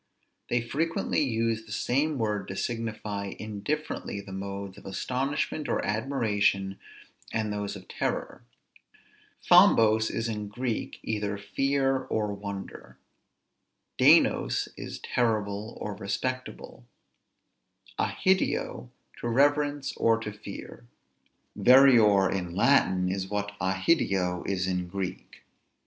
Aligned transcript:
They 0.49 0.61
frequently 0.61 1.21
use 1.21 1.63
the 1.65 1.71
same 1.71 2.17
word 2.17 2.47
to 2.47 2.55
signify 2.55 3.35
indifferently 3.37 4.19
the 4.19 4.31
modes 4.31 4.79
of 4.79 4.87
astonishment 4.87 5.69
or 5.69 5.85
admiration 5.85 6.79
and 7.31 7.53
those 7.53 7.75
of 7.75 7.87
terror. 7.87 8.41
[Greek: 8.71 8.85
Thambos] 9.47 10.09
is 10.09 10.27
in 10.27 10.47
Greek 10.47 10.97
either 11.03 11.37
fear 11.37 12.05
or 12.05 12.33
wonder; 12.33 12.97
[Greek: 13.99 14.23
deinos] 14.23 14.69
is 14.75 14.97
terrible 14.97 15.77
or 15.79 15.95
respectable; 15.95 16.87
[Greek: 17.99 18.09
ahideo], 18.09 18.89
to 19.17 19.27
reverence 19.27 19.95
or 19.97 20.17
to 20.17 20.31
fear. 20.31 20.87
Vereor 21.55 22.27
in 22.33 22.55
Latin 22.55 23.07
is 23.07 23.29
what 23.29 23.49
[Greek: 23.59 23.59
ahideo] 23.75 24.47
is 24.49 24.65
in 24.65 24.87
Greek. 24.87 25.43